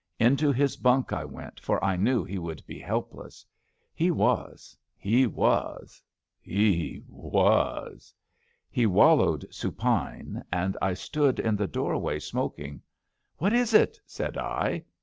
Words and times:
Into 0.19 0.51
his 0.51 0.77
bunk 0.77 1.13
I 1.13 1.23
went, 1.23 1.59
for 1.59 1.85
I 1.85 1.95
knew 1.95 2.23
he 2.23 2.39
would 2.39 2.65
be 2.65 2.79
helpless. 2.79 3.45
He 3.93 4.09
was— 4.09 4.75
^hewas— 5.05 6.01
^hewas. 6.43 8.11
He 8.71 8.85
wallowed 8.87 9.45
supine, 9.53 10.43
and 10.51 10.75
I 10.81 10.95
stood 10.95 11.39
in 11.39 11.55
the 11.55 11.67
doorway 11.67 12.17
smok 12.17 12.57
ing. 12.57 12.73
^^ 12.77 12.81
What 13.37 13.53
is 13.53 13.75
it! 13.75 14.01
''said 14.07 14.37
I. 14.39 14.85